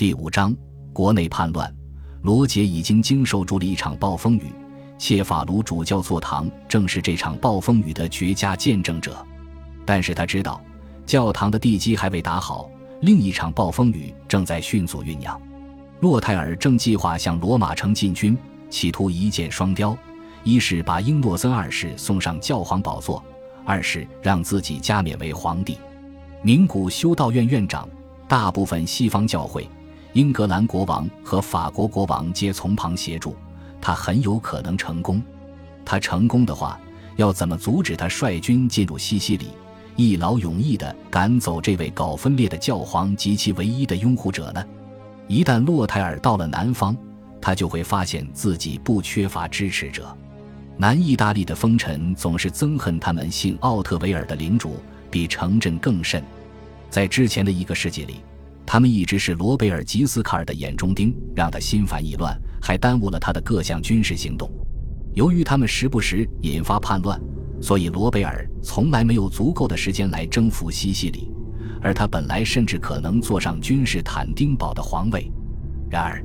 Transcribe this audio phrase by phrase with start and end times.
[0.00, 0.56] 第五章，
[0.94, 1.70] 国内叛乱。
[2.22, 4.44] 罗杰已经经受住了一场暴风雨，
[4.96, 9.22] 切法卢主教座堂正是这场暴风雨的绝佳见证者。
[9.84, 10.58] 但是他知道，
[11.04, 12.70] 教堂的地基还未打好，
[13.02, 15.38] 另一场暴风雨正在迅速酝酿。
[16.00, 18.34] 洛泰尔正计划向罗马城进军，
[18.70, 19.94] 企图一箭双雕：
[20.44, 23.22] 一是把英诺森二世送上教皇宝座，
[23.66, 25.76] 二是让自己加冕为皇帝。
[26.40, 27.86] 名古修道院院长，
[28.26, 29.68] 大部分西方教会。
[30.12, 33.36] 英格兰国王和法国国王皆从旁协助，
[33.80, 35.22] 他很有可能成功。
[35.84, 36.80] 他成功的话，
[37.14, 39.50] 要怎么阻止他率军进入西西里，
[39.94, 44.64] 一劳永逸地赶走这位搞分裂的教皇及其唯一的拥护者呢？
[45.28, 46.96] 一旦洛泰尔到了南方，
[47.40, 50.16] 他就会发现自己不缺乏支持者。
[50.76, 54.74] 南意大利的风尘总是憎恨他们姓奥特维尔的领主，
[55.08, 56.20] 比城镇更甚。
[56.88, 58.16] 在之前的一个世纪里。
[58.72, 64.48] 他们一直是罗贝尔吉斯卡尔的眼中钉，让他心烦意乱，还耽误了他的各项军事行动。
[65.12, 67.20] 由于他们时不时引发叛乱，
[67.60, 71.32] 所以罗贝尔从来没有足够的时间来征服西西里，
[71.82, 75.28] 而他本来甚至可能坐上君士坦丁堡的皇位。
[75.90, 76.24] 然而，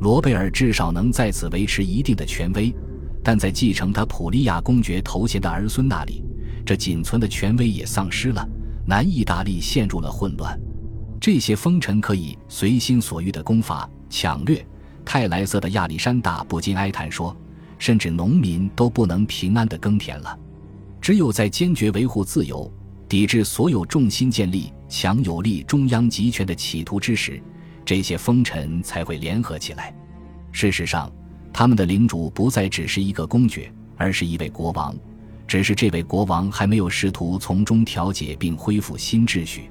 [0.00, 2.74] 罗贝尔至少能在此维持一定的权威，
[3.22, 6.24] 但在继承他普利亚公爵头衔的儿孙那里，
[6.66, 8.44] 这仅存的权威也丧失了。
[8.84, 10.60] 南意大利陷入了混乱。
[11.24, 14.62] 这些封臣可以随心所欲地攻伐、抢掠。
[15.06, 17.34] 泰莱瑟的亚历山大不禁哀叹说
[17.80, 20.38] ：“甚至农民都不能平安地耕田了。
[21.00, 22.70] 只有在坚决维护自由、
[23.08, 27.42] 抵制所有重心建立强有力中央集权的企图之时，
[27.86, 29.94] 这些封臣才会联合起来。
[30.52, 31.10] 事实上，
[31.54, 34.94] 他们的领主不再只是一个公爵，而是一位国王。
[35.48, 39.70] 只是这位国王还没有试图从中调解并恢复新秩序。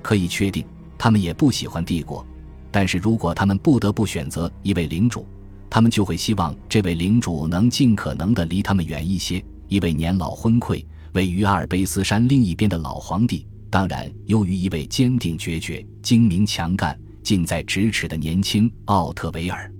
[0.00, 0.64] 可以确定。”
[0.98, 2.24] 他们也不喜欢帝国，
[2.70, 5.26] 但是如果他们不得不选择一位领主，
[5.68, 9.42] 他们就会希望这位领主能尽可能的离他们远一些。
[9.68, 19.70] 一位年老昏聩、位于阿尔卑斯山另一边的老皇帝，当然优于一位坚定决绝、精明强干、近在咫尺的年轻奥特维尔。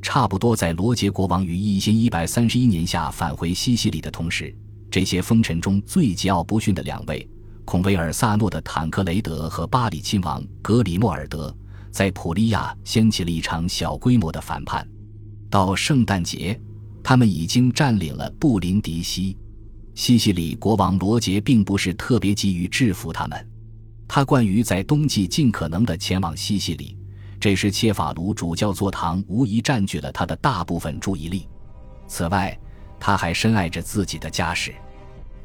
[0.00, 4.54] 差不多在罗杰国王于一千一百三十一年下返回西西里的同时，
[4.90, 7.28] 这些风尘中最桀骜不驯的两位。
[7.66, 11.52] 孔维尔萨诺的坦克雷德和巴里亲王格里莫尔德
[11.90, 14.88] 在普利亚掀起了一场小规模的反叛。
[15.50, 16.58] 到圣诞节，
[17.02, 19.36] 他们已经占领了布林迪西。
[19.96, 23.48] 西西里国王罗杰并不是特别急于制服他们，
[24.06, 26.96] 他惯于在冬季尽可能的前往西西里。
[27.40, 31.48] 这时，切法卢主教座堂无疑占据了他的大部分注意力。
[32.06, 32.56] 此外，
[33.00, 34.72] 他还深爱着自己的家世。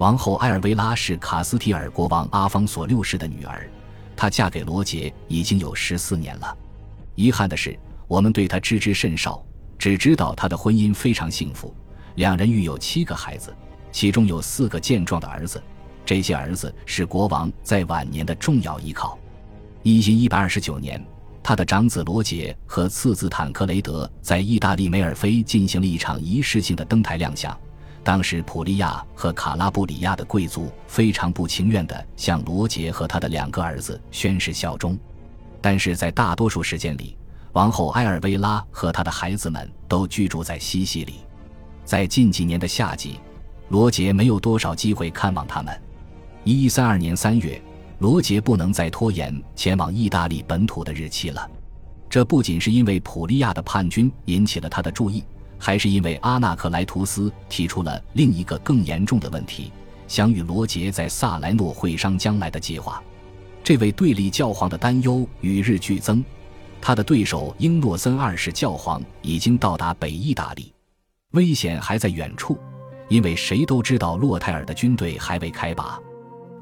[0.02, 3.70] 王后埃尔维拉是卡斯提尔国王阿方索六世的女儿，
[4.16, 6.58] 她嫁给罗杰已经有十四年了。
[7.14, 9.46] 遗憾的是，我们对她知之甚少，
[9.78, 11.72] 只知道她的婚姻非常幸福，
[12.16, 13.56] 两人育有七个孩子，
[13.92, 15.62] 其中有四个健壮的儿子。
[16.04, 19.20] 这些儿子是国王在晚年的重要依靠。
[19.84, 21.00] 一一百二十九年，
[21.44, 27.56] 他的长子罗杰和次子坦克雷德在意大利梅尔菲进行了一场仪式性的登台亮相。
[28.04, 34.98] 当时，普利亚和卡拉布里亚的贵族非常不情愿地向罗杰和他的两个儿子宣誓效忠，
[35.62, 37.16] 但是在大多数时间里，
[37.54, 41.20] 王后埃尔维拉和他的孩子们都居住在西西里。
[41.86, 43.20] 在近几年的夏季，
[43.70, 45.82] 罗杰没有多少机会看望他们。
[46.44, 47.62] 一一三二年三月，
[48.00, 51.48] 罗杰不能再拖延前往意大利本土的日期了。
[52.10, 55.24] 这不仅是因为普利亚的叛军引起了他的注意。
[55.64, 59.72] 还是因为阿纳克莱图斯提出了另一个更严重的问题，
[60.08, 63.02] 想与罗杰在萨莱诺会商将来的计划。
[63.64, 66.26] 这位对立教皇的担忧与日俱增，
[66.82, 70.74] 他的对手英诺森二世教皇已经到达北意大利，
[71.34, 72.58] 危险还在远处，
[73.08, 76.00] 因为谁都知道洛泰尔的军队还未开拔，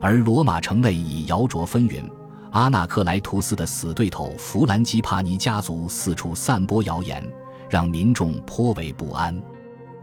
[0.01, 2.03] 而罗马城内已摇着纷纭。
[2.51, 7.23] 阿纳克莱图斯的死对头弗兰基帕尼家族四处散播谣言。
[7.69, 9.39] 让民众颇为不安。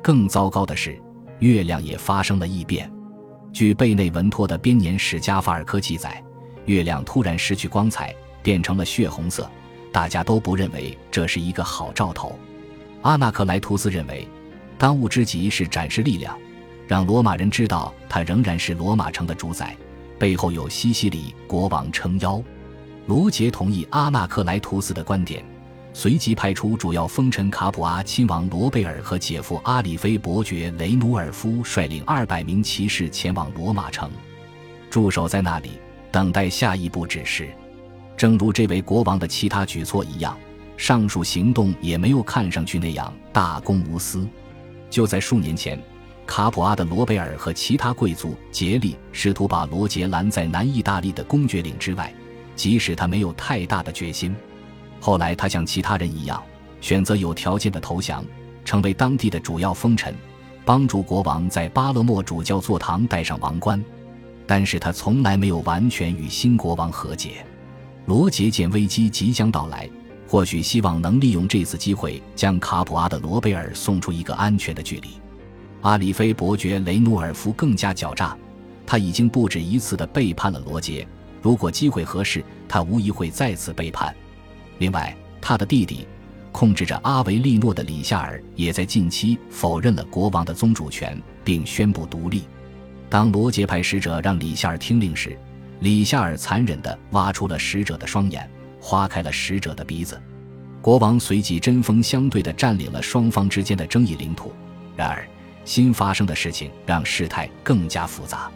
[0.03, 0.99] 更糟糕的是，
[1.41, 2.91] 月亮也发生了异变。
[3.53, 6.23] 据贝内文托的编年史加法尔科记载，
[6.67, 9.51] 月亮突然失去光彩，变成了血红色。
[9.93, 12.39] 大家都不认为这是一个好兆头。
[13.03, 14.29] 阿纳克莱图斯认为，
[14.77, 16.37] 当务之急是展示力量，
[16.87, 19.75] 让罗马人知道他仍然是罗马城的主宰，
[20.19, 22.43] 背后有西西里国王撑腰。
[23.07, 25.43] 罗杰同意阿纳克莱图斯的观点。
[25.99, 34.11] 随即派出主要封臣卡普阿亲王罗贝尔和姐夫阿里菲伯爵雷努尔夫率领二百名骑士前往罗马城，
[34.91, 35.81] 驻守在那里
[36.13, 37.49] 等待下一步指示。
[38.15, 40.39] 正如这位国王的其他举措一样，
[40.77, 44.29] 上述行动也没有看上去那样大公无私。
[44.91, 45.83] 就在数年前，
[46.27, 52.13] 卡普阿的罗贝尔和其他贵族竭力试图把罗杰拦在南意大利的公爵岭之外，
[52.55, 54.37] 即使他没有太大的决心。
[55.01, 56.43] 后来，他像其他人一样，
[56.81, 58.25] 选择有条件的投降，
[58.65, 60.15] 成为当地的主要封臣，
[60.65, 63.83] 帮助国王在巴勒莫主教座堂戴上王冠。
[64.47, 67.45] 但是他从来没有完全与新国王和解。
[68.07, 69.91] 罗杰见危机即将到来，
[70.29, 75.09] 或许希望能利用这次机会将卡普阿的罗贝尔送出一个安全的距离。
[75.83, 78.37] 阿里菲伯爵雷努尔夫更加狡诈，
[78.87, 81.07] 他已经不止一次的背叛了罗杰。
[81.43, 84.15] 如果机会合适，他无疑会再次背叛。
[84.79, 86.07] 另外，他的弟弟，
[86.53, 92.43] 控制着阿维利诺的里夏尔，也在近期否认了国王的宗主权，并宣布独立。
[93.09, 95.39] 当罗杰派使者让里夏尔听令时，
[95.81, 98.49] 里夏尔残忍地挖出了使者的双眼，
[98.81, 100.21] 划开了使者的鼻子。
[100.83, 104.53] 国王随即针锋相对地占领了双方之间的争议领土。
[104.95, 105.27] 然而，
[105.65, 108.51] 新发生的事情让事态更加复杂。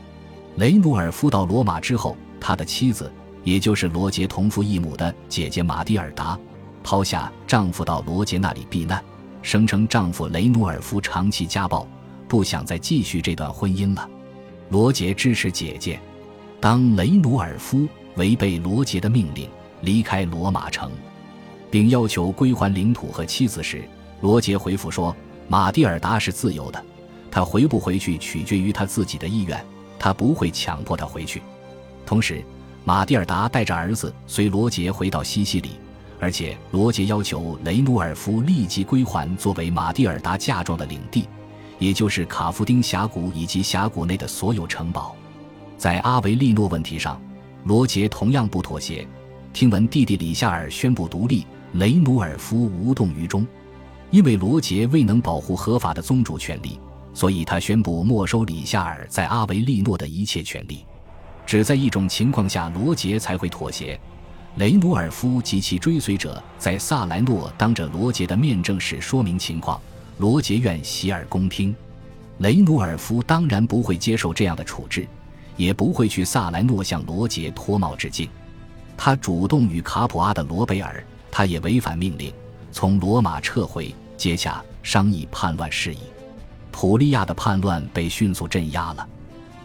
[0.56, 3.12] 雷努尔夫到罗马之后，他的妻子，
[3.44, 6.38] 也就是罗杰同父异母的姐姐玛蒂尔达，
[6.82, 9.02] 抛下丈夫到罗杰那里避难，
[9.42, 11.87] 声称丈夫雷努尔夫长期家暴，
[12.28, 14.08] 不想再继续这段婚姻了。
[14.69, 15.98] 罗杰支持姐姐。
[16.60, 19.48] 当雷努尔夫违背罗杰的命令
[19.81, 20.92] 离开罗马城，
[21.70, 23.82] 并要求归还领土和妻子时，
[24.20, 25.16] 罗杰回复说
[25.48, 26.84] ：“马蒂尔达是自由的，
[27.31, 29.58] 他回不回去取决于他自己的意愿，
[29.98, 31.40] 他不会强迫他回去。”
[32.04, 32.44] 同时，
[32.85, 35.71] 马蒂尔达带着儿子随罗杰回到西西里，
[36.19, 41.29] 而且罗杰要求雷努尔夫立即归还作为马蒂尔达嫁妆的领地，
[41.79, 45.15] 也就是卡夫丁峡谷以及峡谷内的所有城堡。
[45.77, 47.21] 在阿维利诺问题上，
[47.65, 49.06] 罗杰同样不妥协。
[49.53, 53.47] 听闻弟弟里夏尔宣布独立，雷努尔夫无动于衷。
[54.11, 56.81] 因为罗杰未能保护合法的宗主权利，
[57.15, 60.85] 所以他宣布没收里夏尔在阿维利诺的一切权利。
[61.50, 63.99] 只在一种情况下，罗杰才会妥协：
[64.55, 69.81] 雷努尔夫及其追随者在萨莱诺当着罗杰的面证实说明情况，
[70.19, 71.75] 罗杰愿洗耳恭听。
[72.38, 75.05] 雷努尔夫当然不会接受这样的处置。
[75.56, 78.29] 也不会去萨莱诺向罗杰脱帽致敬。
[78.97, 81.02] 他主动与卡普阿的罗贝尔，
[81.32, 82.32] 他也违反命令，
[82.70, 85.99] 从罗马撤回，接洽商议叛乱事宜。
[86.70, 89.05] 普利亚的叛乱被迅速镇压了。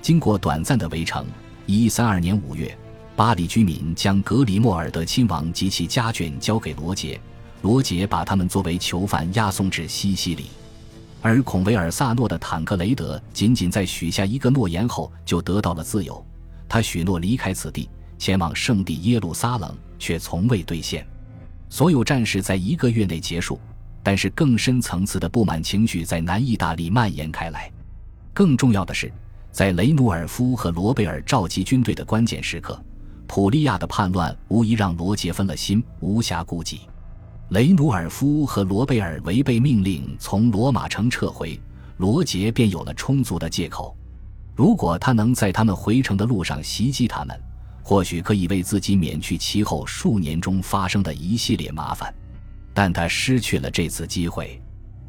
[0.02, 1.28] 经过短暂的围城，
[1.68, 2.78] 一三二年五月，
[3.16, 7.20] 巴黎居民将格里莫尔德亲王及其家眷交给罗杰，
[7.64, 10.46] 罗杰把他们作为囚犯押送至西西里。
[11.24, 16.24] 而孔维尔萨诺的坦克雷德仅仅在许下一个诺言后就得到了自由，
[16.70, 17.90] 他许诺离开此地，
[18.20, 21.04] 前往圣地耶路撒冷，却从未兑现。
[21.68, 23.60] 所有战事在一个月内结束，
[24.04, 27.72] 但是更深层次的不满情绪在南意大利蔓延开来。
[28.36, 29.12] 更重要的是，
[29.56, 32.78] 在雷努尔夫和罗贝尔召集军队的关键时刻，
[33.26, 36.82] 普利亚的叛乱无疑让罗杰分了心，无暇顾及。
[37.52, 41.58] 雷努尔夫和罗贝尔违背命令从罗马城撤回，
[42.00, 43.96] 罗杰便有了充足的借口。
[44.58, 47.42] 如果他能在他们回城的路上袭击他们，
[47.82, 52.14] 或许可以为自己免去其后数年中发生的一系列麻烦。
[52.74, 54.62] 但他失去了这次机会。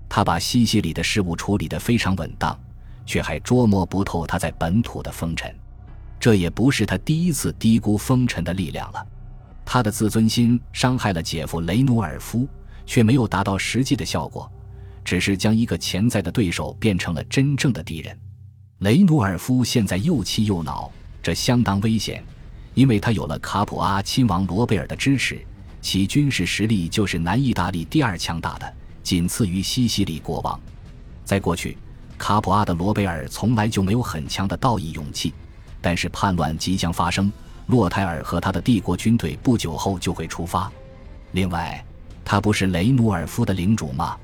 [0.09, 2.57] 他把西西里的事务处理得非常稳当，
[3.07, 5.51] 却还捉摸不透他在本土的风尘。
[6.21, 9.07] 这也不是他第一次低估风尘的力量了。
[9.65, 12.47] 他的自尊心伤害了姐夫雷努尔夫，
[12.85, 14.51] 却没有达到实际的效果，
[15.05, 18.19] 只是将一个潜在的对手变成了真正的敌人。
[18.79, 20.91] 雷努尔夫现在又气又恼，
[21.23, 22.23] 这相当危险，
[22.75, 25.41] 因为他有了卡普阿亲王罗贝尔的支持，
[25.81, 30.61] 其军事实力就是南意大利第二强大的，仅次于西西里国王。
[31.25, 31.77] 在过去，
[32.19, 35.33] 卡普阿的罗贝尔从来就没有很强的道义勇气，
[35.81, 37.31] 但是叛乱即将发生。
[37.67, 40.71] 洛泰尔和他的帝国军队不久后就会出发。
[41.33, 41.85] 另外，
[42.25, 44.17] 他不是雷努尔夫的领主吗？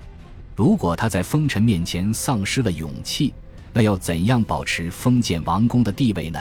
[0.54, 3.34] 如果他在封臣面前丧失了勇气，
[3.72, 6.40] 那要怎样保持封建王公的地位呢？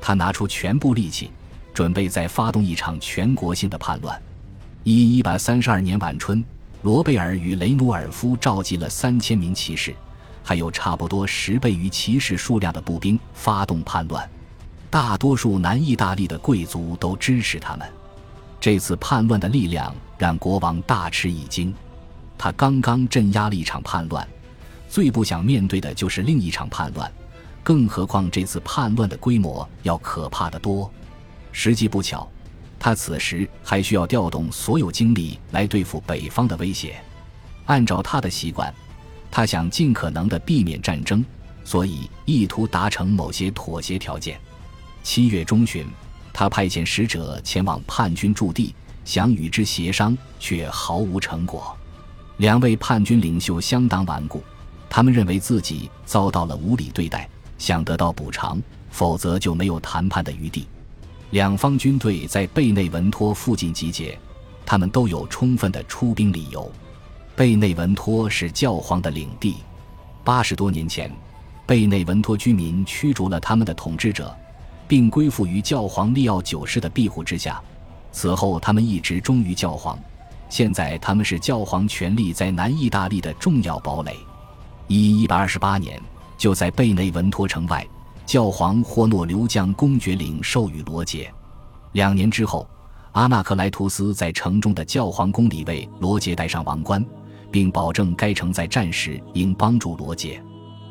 [0.00, 1.30] 他拿出全部力气，
[1.72, 4.20] 准备再发动一场全国性的叛乱。
[4.84, 6.44] 一一百三十二年晚春，
[6.82, 9.94] 罗贝尔与雷努尔夫召集了三千名骑士，
[10.48, 14.30] 还有差不多十倍于骑士数量的步兵，发动叛乱。
[14.88, 17.88] 大多数南意大利的贵族都支持他们。
[18.60, 21.74] 这次叛乱的力量让国王大吃一惊。
[22.38, 24.24] 他刚刚镇压了一场叛乱，
[24.88, 27.12] 最不想面对的就是另一场叛乱，
[27.64, 30.88] 更何况这次叛乱的规模要可怕的多。
[31.50, 32.28] 实际不巧，
[32.78, 36.96] 他此时还需要调动所有精力来对付北方的威胁。
[37.64, 38.72] 按照他的习惯，
[39.36, 41.22] 他想尽可能的避免战争，
[41.62, 44.40] 所以意图达成某些妥协条件。
[45.02, 45.86] 七月中旬，
[46.32, 48.74] 他派遣使者前往叛军驻地，
[49.04, 51.76] 想与之协商，却毫无成果。
[52.38, 54.42] 两位叛军领袖相当顽固，
[54.88, 57.28] 他们认为自己遭到了无理对待，
[57.58, 60.66] 想得到补偿，否则就没有谈判的余地。
[61.32, 64.18] 两方军队在贝内文托附近集结，
[64.64, 66.72] 他们都有充分的出兵理由。
[67.36, 69.56] 贝内文托是教皇的领地。
[70.24, 71.12] 八十多年前，
[71.66, 74.34] 贝内文托居民驱逐了他们的统治者，
[74.88, 77.60] 并归附于教皇利奥九世的庇护之下。
[78.10, 79.98] 此后，他们一直忠于教皇。
[80.48, 84.16] 现在，他们是教皇权力在南意大利的重要堡垒。
[84.86, 86.00] 一一百二十八年，
[86.38, 87.86] 就在贝内文托城外，
[88.24, 91.30] 教皇霍诺留将公爵领授予罗杰。
[91.92, 92.66] 两年之后，
[93.12, 97.04] 阿纳克莱图斯在城中的教皇宫里为罗杰戴上王冠。
[97.50, 100.42] 并保证该城在战时应帮助罗杰。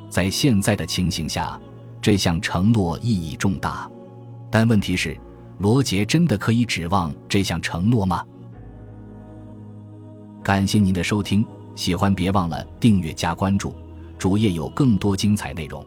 [0.09, 1.59] 在现在的情形下，
[2.01, 3.89] 这项承诺意义重大。
[4.49, 5.17] 但问题是，
[5.57, 8.23] 罗杰真的可以指望这项承诺吗？
[10.43, 11.45] 感谢您的收听，
[11.75, 13.75] 喜欢别忘了订阅加关注，
[14.17, 15.85] 主页有更多精彩内容。